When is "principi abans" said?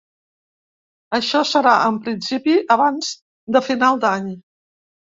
2.09-3.15